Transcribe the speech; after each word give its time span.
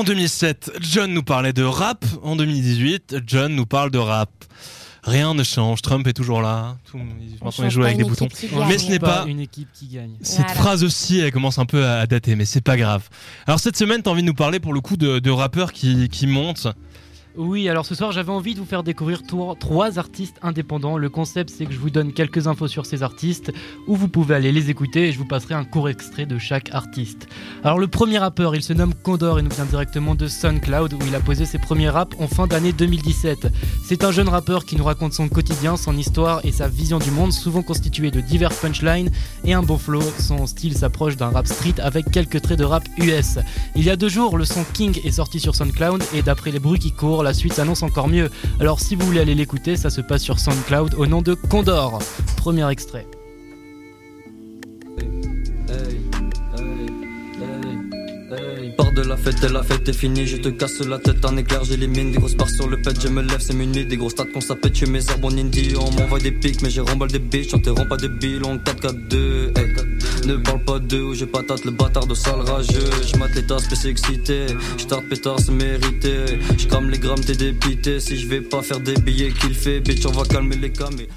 En 0.00 0.04
2007, 0.04 0.72
John 0.80 1.12
nous 1.12 1.22
parlait 1.22 1.52
de 1.52 1.62
rap. 1.62 2.06
En 2.22 2.34
2018, 2.34 3.16
John 3.26 3.54
nous 3.54 3.66
parle 3.66 3.90
de 3.90 3.98
rap. 3.98 4.30
Rien 5.04 5.34
ne 5.34 5.42
change, 5.42 5.82
Trump 5.82 6.06
est 6.06 6.14
toujours 6.14 6.40
là. 6.40 6.78
Tout, 6.90 6.96
maintenant, 6.96 7.64
il 7.64 7.70
joue 7.70 7.82
avec 7.82 7.98
des 7.98 8.04
boutons. 8.04 8.28
Mais 8.66 8.78
ce 8.78 8.88
n'est 8.88 8.98
pas 8.98 9.26
une 9.28 9.40
équipe 9.40 9.68
qui 9.74 9.88
gagne. 9.88 10.12
Cette 10.22 10.38
Voilà. 10.38 10.54
phrase 10.54 10.84
aussi, 10.84 11.18
elle 11.18 11.32
commence 11.32 11.58
un 11.58 11.66
peu 11.66 11.84
à 11.86 12.06
dater, 12.06 12.34
mais 12.34 12.46
c'est 12.46 12.62
pas 12.62 12.78
grave. 12.78 13.10
Alors 13.46 13.60
cette 13.60 13.76
semaine, 13.76 14.00
t'as 14.00 14.10
envie 14.10 14.22
de 14.22 14.26
nous 14.26 14.32
parler 14.32 14.58
pour 14.58 14.72
le 14.72 14.80
coup 14.80 14.96
de, 14.96 15.18
de 15.18 15.30
rappeurs 15.30 15.70
qui, 15.74 16.08
qui 16.08 16.26
montent. 16.26 16.68
Oui, 17.36 17.68
alors 17.68 17.86
ce 17.86 17.94
soir, 17.94 18.10
j'avais 18.10 18.32
envie 18.32 18.54
de 18.54 18.58
vous 18.58 18.66
faire 18.66 18.82
découvrir 18.82 19.22
trois 19.22 19.98
artistes 20.00 20.36
indépendants. 20.42 20.98
Le 20.98 21.08
concept, 21.08 21.50
c'est 21.50 21.64
que 21.64 21.72
je 21.72 21.78
vous 21.78 21.88
donne 21.88 22.12
quelques 22.12 22.48
infos 22.48 22.66
sur 22.66 22.86
ces 22.86 23.04
artistes, 23.04 23.52
où 23.86 23.94
vous 23.94 24.08
pouvez 24.08 24.34
aller 24.34 24.50
les 24.50 24.68
écouter 24.68 25.08
et 25.08 25.12
je 25.12 25.18
vous 25.18 25.24
passerai 25.24 25.54
un 25.54 25.64
court 25.64 25.88
extrait 25.88 26.26
de 26.26 26.38
chaque 26.38 26.74
artiste. 26.74 27.28
Alors 27.62 27.78
le 27.78 27.86
premier 27.86 28.18
rappeur, 28.18 28.56
il 28.56 28.62
se 28.62 28.72
nomme 28.72 28.94
Condor 28.94 29.38
et 29.38 29.42
nous 29.42 29.50
vient 29.50 29.64
directement 29.64 30.16
de 30.16 30.26
SoundCloud, 30.26 30.94
où 30.94 30.98
il 31.06 31.14
a 31.14 31.20
posé 31.20 31.44
ses 31.44 31.58
premiers 31.58 31.88
raps 31.88 32.16
en 32.18 32.26
fin 32.26 32.48
d'année 32.48 32.72
2017. 32.72 33.46
C'est 33.84 34.02
un 34.02 34.10
jeune 34.10 34.28
rappeur 34.28 34.64
qui 34.64 34.74
nous 34.74 34.84
raconte 34.84 35.12
son 35.12 35.28
quotidien, 35.28 35.76
son 35.76 35.96
histoire 35.96 36.44
et 36.44 36.50
sa 36.50 36.66
vision 36.66 36.98
du 36.98 37.12
monde, 37.12 37.32
souvent 37.32 37.62
constitué 37.62 38.10
de 38.10 38.20
divers 38.20 38.52
punchlines 38.52 39.12
et 39.44 39.54
un 39.54 39.62
beau 39.62 39.78
flow. 39.78 40.02
Son 40.18 40.48
style 40.48 40.76
s'approche 40.76 41.16
d'un 41.16 41.30
rap 41.30 41.46
street 41.46 41.78
avec 41.78 42.10
quelques 42.10 42.42
traits 42.42 42.58
de 42.58 42.64
rap 42.64 42.82
US. 42.98 43.38
Il 43.76 43.84
y 43.84 43.90
a 43.90 43.94
deux 43.94 44.08
jours, 44.08 44.36
le 44.36 44.44
son 44.44 44.64
King 44.74 45.00
est 45.04 45.12
sorti 45.12 45.38
sur 45.38 45.54
SoundCloud 45.54 46.02
et 46.12 46.22
d'après 46.22 46.50
les 46.50 46.58
bruits 46.58 46.80
qui 46.80 46.90
courent, 46.90 47.19
la 47.22 47.34
suite 47.34 47.54
s'annonce 47.54 47.82
encore 47.82 48.08
mieux. 48.08 48.30
Alors 48.60 48.80
si 48.80 48.96
vous 48.96 49.06
voulez 49.06 49.20
aller 49.20 49.34
l'écouter, 49.34 49.76
ça 49.76 49.90
se 49.90 50.00
passe 50.00 50.22
sur 50.22 50.38
SoundCloud 50.38 50.94
au 50.94 51.06
nom 51.06 51.22
de 51.22 51.34
Condor. 51.34 52.00
Premier 52.36 52.68
extrait. 52.70 53.06
De 58.96 59.02
la 59.02 59.16
fête 59.16 59.42
et 59.44 59.48
la 59.48 59.62
fête 59.62 59.88
est 59.88 59.92
finie, 59.92 60.26
je 60.26 60.36
te 60.36 60.48
casse 60.48 60.80
la 60.80 60.98
tête 60.98 61.24
en 61.24 61.36
éclair, 61.36 61.64
j'élimine 61.64 62.10
des 62.10 62.18
grosses 62.18 62.34
barres 62.34 62.50
sur 62.50 62.68
le 62.68 62.82
pet, 62.82 63.00
je 63.00 63.08
me 63.08 63.22
lève, 63.22 63.40
c'est 63.40 63.54
muni, 63.54 63.86
des 63.86 63.96
grosses 63.96 64.12
stats 64.12 64.24
qu'on 64.24 64.40
s'appelle, 64.40 64.72
tu 64.72 64.84
mes 64.86 64.98
herbes 65.08 65.24
en 65.24 65.30
indie, 65.30 65.74
on 65.78 65.90
m'envoie 65.92 66.18
des 66.18 66.32
pics, 66.32 66.60
mais 66.60 66.70
j'ai 66.70 66.80
remballe 66.80 67.10
des 67.10 67.20
bitches, 67.20 67.54
on 67.54 67.60
te 67.60 67.70
rend 67.70 67.86
pas 67.86 67.96
des 67.96 68.08
billes, 68.08 68.40
on 68.44 68.56
4-4-2, 68.56 69.58
hey. 69.58 69.70
Ne 70.26 70.36
parle 70.36 70.62
pas 70.64 70.78
de 70.78 71.00
où 71.00 71.14
j'ai 71.14 71.26
patate 71.26 71.64
le 71.64 71.70
bâtard 71.70 72.06
de 72.06 72.14
sale 72.14 72.40
rageux, 72.40 72.90
je 73.06 73.16
mate 73.16 73.34
les 73.36 73.46
tasses, 73.46 73.68
c'est 73.72 73.88
excité, 73.88 74.46
je 74.76 74.84
pétard, 75.08 75.38
c'est 75.38 75.52
mérité, 75.52 76.38
les 76.88 76.98
grammes, 76.98 77.22
si 77.22 78.16
je 78.16 78.28
vais 78.28 78.40
pas 78.40 78.62
faire 78.62 78.80
des 78.80 78.94
billets 78.94 79.32
qu'il 79.32 79.54
fait, 79.54 79.82
on 80.06 80.12
va 80.12 80.24
calmer 80.24 80.56
les 80.56 80.72
camés. 80.72 81.08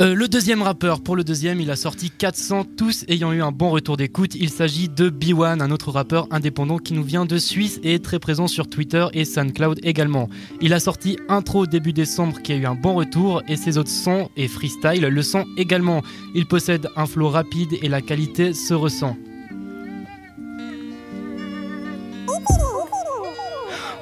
Euh, 0.00 0.14
le 0.14 0.28
deuxième 0.28 0.62
rappeur, 0.62 1.00
pour 1.00 1.16
le 1.16 1.24
deuxième, 1.24 1.60
il 1.60 1.72
a 1.72 1.76
sorti 1.76 2.12
400, 2.12 2.64
tous 2.76 3.04
ayant 3.08 3.32
eu 3.32 3.42
un 3.42 3.50
bon 3.50 3.70
retour 3.70 3.96
d'écoute. 3.96 4.36
Il 4.36 4.48
s'agit 4.48 4.88
de 4.88 5.10
B1, 5.10 5.60
un 5.60 5.72
autre 5.72 5.90
rappeur 5.90 6.28
indépendant 6.30 6.78
qui 6.78 6.94
nous 6.94 7.02
vient 7.02 7.24
de 7.24 7.36
Suisse 7.36 7.80
et 7.82 7.94
est 7.94 8.04
très 8.04 8.20
présent 8.20 8.46
sur 8.46 8.68
Twitter 8.70 9.06
et 9.12 9.24
SoundCloud 9.24 9.80
également. 9.82 10.28
Il 10.60 10.72
a 10.72 10.78
sorti 10.78 11.18
Intro 11.28 11.66
début 11.66 11.92
décembre 11.92 12.40
qui 12.42 12.52
a 12.52 12.56
eu 12.56 12.66
un 12.66 12.76
bon 12.76 12.94
retour 12.94 13.42
et 13.48 13.56
ses 13.56 13.76
autres 13.76 13.90
sons 13.90 14.30
et 14.36 14.46
freestyle 14.46 15.02
le 15.02 15.22
sont 15.22 15.46
également. 15.56 16.02
Il 16.36 16.46
possède 16.46 16.88
un 16.94 17.06
flow 17.06 17.28
rapide 17.28 17.76
et 17.82 17.88
la 17.88 18.00
qualité 18.00 18.54
se 18.54 18.74
ressent. 18.74 19.16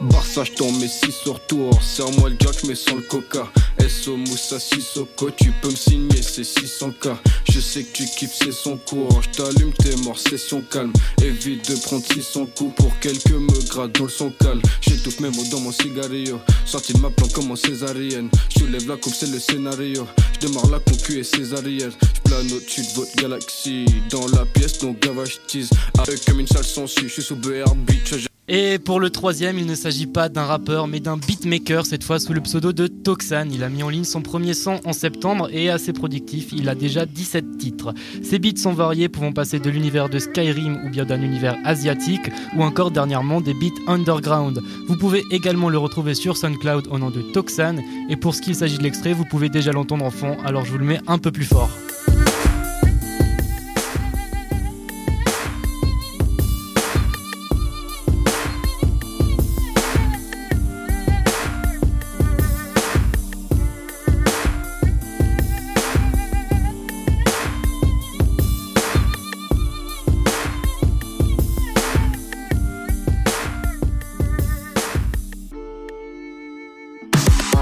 Barça, 0.09 0.45
je 0.45 0.53
t'en 0.53 0.71
mets 0.73 0.89
6 0.89 1.13
sur 1.13 1.41
tour. 1.47 1.71
Serre-moi 1.83 2.31
le 2.31 2.37
jack, 2.39 2.65
mais 2.65 2.75
sans 2.75 2.97
le 2.97 3.03
coca. 3.03 3.47
SO 3.89 4.17
Moussa 4.17 4.59
Sissoko, 4.59 5.31
tu 5.31 5.53
peux 5.63 5.71
me 5.71 5.77
signer, 5.77 6.23
c'est 6.23 6.43
600k. 6.43 7.17
Je 7.51 7.61
sais 7.61 7.83
que 7.85 7.93
tu 7.93 8.05
kiffes, 8.05 8.35
c'est 8.35 8.53
son 8.53 8.77
cours. 8.77 9.23
Je 9.23 9.31
t'allume, 9.31 9.73
t'es 9.73 9.97
mort, 9.97 10.19
session 10.19 10.63
calme. 10.71 10.93
Évite 11.23 11.71
de 11.71 11.77
prendre 11.77 12.05
600 12.05 12.47
coups 12.57 12.75
pour 12.77 12.99
quelques 13.01 13.31
me 13.31 13.69
grade 13.69 13.93
dans 13.93 14.05
le 14.05 14.11
son 14.11 14.31
calme. 14.31 14.61
J'étouffe 14.81 15.21
mes 15.21 15.31
mots 15.31 15.45
dans 15.51 15.61
mon 15.61 15.73
cigarillo. 15.73 16.41
Sorti 16.65 16.93
de 16.93 16.99
ma 16.99 17.11
plan 17.11 17.29
comme 17.29 17.51
en 17.51 17.57
césarienne. 17.57 18.29
Je 18.59 18.65
lève 18.65 18.89
la 18.89 18.97
coupe, 18.97 19.15
c'est 19.15 19.31
le 19.31 19.39
scénario. 19.39 20.07
Je 20.35 20.47
démarre 20.47 20.71
la 20.71 20.79
concu 20.79 21.19
et 21.19 21.25
césarienne. 21.25 21.93
Je 22.01 22.21
plane 22.23 22.53
au-dessus 22.53 22.83
de 22.83 22.95
votre 22.95 23.15
galaxie. 23.17 23.87
Dans 24.11 24.27
la 24.29 24.45
pièce, 24.45 24.79
donc 24.79 25.01
gavage 25.01 25.41
tease. 25.47 25.71
Avec 25.99 26.25
comme 26.25 26.41
une 26.41 26.47
salle 26.47 26.65
sans 26.65 26.87
je 26.87 27.09
suis 27.09 27.23
sous 27.23 27.37
BR 27.37 27.75
Beach. 27.75 28.29
Et 28.49 28.79
pour 28.79 29.01
le 29.01 29.11
troisième, 29.11 29.59
il 29.59 29.67
ne 29.67 29.75
s'agit 29.75 30.07
pas 30.07 30.29
d'un 30.29 30.45
rappeur, 30.45 30.87
mais 30.87 31.01
d'un 31.01 31.17
beatmaker, 31.17 31.85
cette 31.85 32.05
fois 32.05 32.21
sous 32.21 32.33
le 32.33 32.41
pseudo 32.41 32.73
de 32.73 32.87
Toxan. 32.87 33.49
Il 33.53 33.65
a 33.65 33.69
mis 33.69 33.83
en 33.83 33.89
ligne 33.89 34.05
son 34.05 34.23
premier 34.23 34.55
son 34.55 34.81
en 34.85 34.93
septembre 34.93 35.49
et 35.51 35.65
est 35.65 35.69
assez 35.69 35.93
productif, 35.93 36.51
il 36.53 36.69
a 36.69 36.77
déjà 36.77 37.07
17 37.07 37.59
titres. 37.59 37.93
Ses 38.23 38.39
beats 38.39 38.57
sont 38.57 38.73
variés, 38.73 39.09
pouvant 39.09 39.33
passer 39.33 39.59
de 39.59 39.69
l'univers 39.69 40.09
de 40.09 40.21
Skyrim 40.21 40.81
ou 40.87 40.91
bien 40.91 41.05
d'un 41.05 41.23
univers 41.23 41.57
asiatique, 41.65 42.31
ou 42.57 42.63
encore 42.63 42.93
dernièrement 42.93 43.41
des 43.41 43.55
beats 43.55 43.83
underground. 43.89 44.63
Vous 44.87 44.97
pouvez 44.97 45.25
également 45.33 45.69
le 45.69 45.79
retrouver 45.79 46.15
sur 46.15 46.37
SoundCloud 46.37 46.87
au 46.89 47.01
nom 47.01 47.11
de 47.11 47.23
Toxan, 47.23 47.79
et 48.09 48.15
pour 48.15 48.37
ce 48.37 48.43
qu'il 48.43 48.55
s'agit 48.55 48.79
de 48.79 48.85
l'extrait, 48.85 49.13
vous 49.13 49.25
pouvez 49.25 49.49
déjà 49.49 49.73
l'entendre 49.73 50.05
en 50.05 50.13
fond, 50.13 50.37
alors 50.45 50.65
je 50.65 50.71
vous 50.71 50.79
le 50.79 50.85
mets 50.85 51.01
un 51.09 51.19
peu 51.19 51.33
plus 51.33 51.47
fort. 51.47 51.71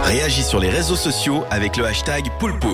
Réagis 0.04 0.44
sur 0.44 0.60
les 0.60 0.68
réseaux 0.68 0.96
sociaux 0.96 1.44
avec 1.50 1.78
le 1.78 1.86
hashtag 1.86 2.30
PoulPush. 2.38 2.68